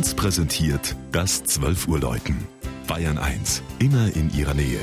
1 0.00 0.14
präsentiert 0.14 0.96
das 1.12 1.44
12 1.44 1.86
Uhr 1.86 2.00
Läuten. 2.00 2.48
Bayern 2.86 3.18
1, 3.18 3.62
immer 3.80 4.10
in 4.16 4.32
ihrer 4.34 4.54
Nähe. 4.54 4.80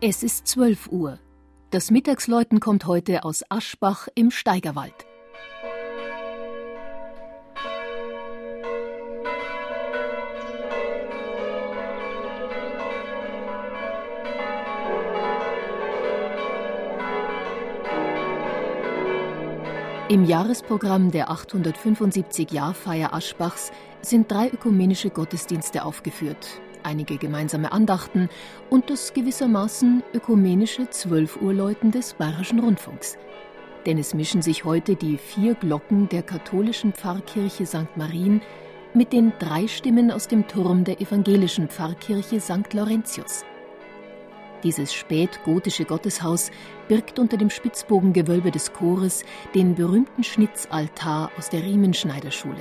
Es 0.00 0.22
ist 0.22 0.46
12 0.46 0.92
Uhr. 0.92 1.18
Das 1.70 1.90
Mittagsläuten 1.90 2.60
kommt 2.60 2.86
heute 2.86 3.24
aus 3.24 3.42
Aschbach 3.48 4.06
im 4.14 4.30
Steigerwald. 4.30 5.07
Im 20.10 20.24
Jahresprogramm 20.24 21.10
der 21.10 21.28
875-Jahr-Feier 21.28 23.12
Aschbachs 23.12 23.70
sind 24.00 24.30
drei 24.30 24.48
ökumenische 24.48 25.10
Gottesdienste 25.10 25.84
aufgeführt, 25.84 26.62
einige 26.82 27.18
gemeinsame 27.18 27.72
Andachten 27.72 28.30
und 28.70 28.88
das 28.88 29.12
gewissermaßen 29.12 30.02
ökumenische 30.14 30.88
Zwölfuhrläuten 30.88 31.90
des 31.90 32.14
Bayerischen 32.14 32.58
Rundfunks. 32.58 33.18
Denn 33.84 33.98
es 33.98 34.14
mischen 34.14 34.40
sich 34.40 34.64
heute 34.64 34.96
die 34.96 35.18
vier 35.18 35.54
Glocken 35.54 36.08
der 36.08 36.22
katholischen 36.22 36.94
Pfarrkirche 36.94 37.66
St. 37.66 37.94
Marien 37.96 38.40
mit 38.94 39.12
den 39.12 39.34
drei 39.38 39.68
Stimmen 39.68 40.10
aus 40.10 40.26
dem 40.26 40.48
Turm 40.48 40.84
der 40.84 41.02
evangelischen 41.02 41.68
Pfarrkirche 41.68 42.40
St. 42.40 42.72
Laurentius. 42.72 43.44
Dieses 44.64 44.92
spätgotische 44.92 45.84
Gotteshaus 45.84 46.50
birgt 46.88 47.18
unter 47.18 47.36
dem 47.36 47.48
Spitzbogengewölbe 47.48 48.50
des 48.50 48.72
Chores 48.72 49.24
den 49.54 49.76
berühmten 49.76 50.24
Schnitzaltar 50.24 51.30
aus 51.38 51.48
der 51.48 51.62
Riemenschneiderschule. 51.62 52.60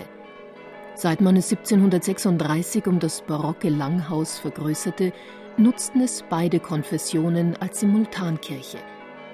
Seit 0.94 1.22
man 1.22 1.36
es 1.36 1.52
1736 1.52 2.88
um 2.88 3.00
das 3.00 3.22
barocke 3.22 3.70
Langhaus 3.70 4.38
vergrößerte, 4.38 5.12
nutzten 5.58 6.02
es 6.02 6.24
beide 6.30 6.60
Konfessionen 6.60 7.56
als 7.58 7.80
Simultankirche, 7.80 8.80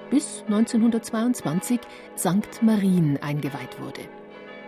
bis 0.09 0.43
1922 0.47 1.81
St. 2.17 2.61
Marien 2.61 3.17
eingeweiht 3.21 3.79
wurde. 3.81 4.01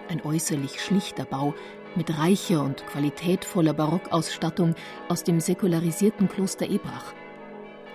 Ein 0.09 0.21
äußerlich 0.21 0.81
schlichter 0.81 1.25
Bau 1.25 1.53
mit 1.95 2.17
reicher 2.17 2.61
und 2.61 2.85
qualitätvoller 2.87 3.73
Barockausstattung 3.73 4.75
aus 5.07 5.23
dem 5.23 5.39
säkularisierten 5.39 6.27
Kloster 6.27 6.69
Ebrach. 6.69 7.13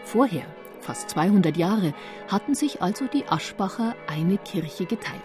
Vorher, 0.04 0.44
fast 0.80 1.10
200 1.10 1.56
Jahre, 1.56 1.94
hatten 2.28 2.54
sich 2.54 2.82
also 2.82 3.06
die 3.06 3.26
Aschbacher 3.26 3.94
eine 4.06 4.38
Kirche 4.38 4.86
geteilt. 4.86 5.20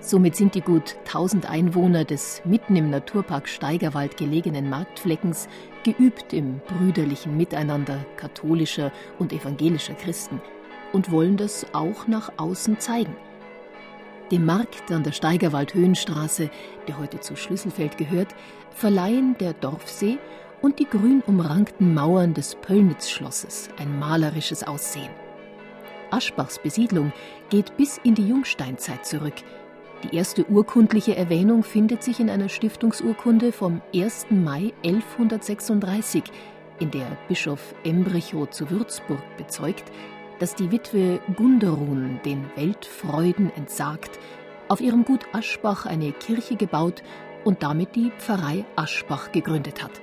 Somit 0.00 0.36
sind 0.36 0.54
die 0.54 0.60
gut 0.60 0.96
1000 1.06 1.50
Einwohner 1.50 2.04
des 2.04 2.42
mitten 2.44 2.76
im 2.76 2.90
Naturpark 2.90 3.48
Steigerwald 3.48 4.16
gelegenen 4.16 4.70
Marktfleckens 4.70 5.48
geübt 5.82 6.32
im 6.32 6.60
brüderlichen 6.60 7.36
Miteinander 7.36 8.04
katholischer 8.16 8.92
und 9.18 9.32
evangelischer 9.32 9.94
Christen 9.94 10.40
und 10.92 11.10
wollen 11.10 11.36
das 11.36 11.66
auch 11.74 12.06
nach 12.06 12.32
außen 12.36 12.78
zeigen. 12.78 13.16
Dem 14.30 14.44
Markt 14.44 14.90
an 14.90 15.02
der 15.02 15.12
Steigerwald 15.12 15.74
Höhenstraße, 15.74 16.50
der 16.86 16.98
heute 16.98 17.20
zu 17.20 17.36
Schlüsselfeld 17.36 17.96
gehört, 17.98 18.34
verleihen 18.70 19.36
der 19.38 19.54
Dorfsee 19.54 20.18
und 20.66 20.80
die 20.80 20.88
grün 20.90 21.22
umrankten 21.28 21.94
Mauern 21.94 22.34
des 22.34 22.56
Pöllnitz-Schlosses 22.56 23.68
ein 23.78 24.00
malerisches 24.00 24.64
Aussehen. 24.64 25.10
Aschbachs 26.10 26.58
Besiedlung 26.58 27.12
geht 27.50 27.76
bis 27.76 28.00
in 28.02 28.16
die 28.16 28.26
Jungsteinzeit 28.26 29.06
zurück. 29.06 29.34
Die 30.02 30.16
erste 30.16 30.44
urkundliche 30.50 31.14
Erwähnung 31.14 31.62
findet 31.62 32.02
sich 32.02 32.18
in 32.18 32.28
einer 32.28 32.48
Stiftungsurkunde 32.48 33.52
vom 33.52 33.80
1. 33.94 34.26
Mai 34.30 34.72
1136, 34.84 36.24
in 36.80 36.90
der 36.90 37.16
Bischof 37.28 37.72
Embrichow 37.84 38.50
zu 38.50 38.68
Würzburg 38.68 39.22
bezeugt, 39.36 39.84
dass 40.40 40.56
die 40.56 40.72
Witwe 40.72 41.20
Gunderun 41.36 42.18
den 42.24 42.44
Weltfreuden 42.56 43.52
entsagt, 43.54 44.18
auf 44.66 44.80
ihrem 44.80 45.04
Gut 45.04 45.26
Aschbach 45.32 45.86
eine 45.86 46.10
Kirche 46.10 46.56
gebaut 46.56 47.04
und 47.44 47.62
damit 47.62 47.94
die 47.94 48.10
Pfarrei 48.18 48.64
Aschbach 48.74 49.30
gegründet 49.30 49.84
hat. 49.84 50.00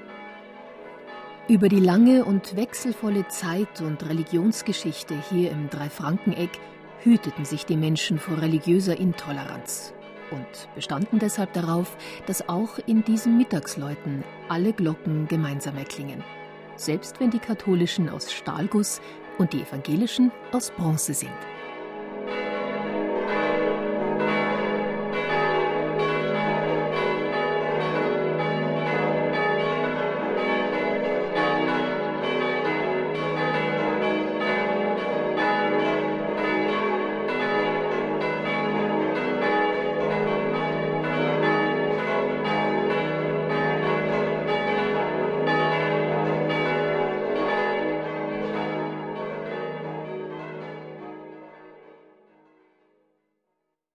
Über 1.50 1.68
die 1.68 1.82
lange 1.82 2.24
und 2.24 2.56
wechselvolle 2.56 3.28
Zeit 3.28 3.82
und 3.82 4.08
Religionsgeschichte 4.08 5.14
hier 5.30 5.52
im 5.52 5.70
Dreifrankeneck 5.70 6.52
hüteten 7.04 7.44
sich 7.44 7.66
die 7.66 7.76
Menschen 7.76 8.18
vor 8.18 8.42
religiöser 8.42 8.98
Intoleranz 8.98 9.94
und 10.32 10.74
bestanden 10.74 11.20
deshalb 11.20 11.52
darauf, 11.52 11.98
dass 12.28 12.48
auch 12.48 12.80
in 12.86 13.04
diesen 13.04 13.38
Mittagsläuten 13.38 14.24
alle 14.48 14.72
Glocken 14.72 15.28
gemeinsam 15.28 15.76
erklingen, 15.76 16.24
selbst 16.78 17.20
wenn 17.20 17.30
die 17.30 17.40
katholischen 17.40 18.08
aus 18.08 18.32
Stahlguss 18.32 19.02
und 19.38 19.52
die 19.52 19.64
evangelischen 19.64 20.32
aus 20.54 20.72
Bronze 20.72 21.14
sind. 21.14 21.30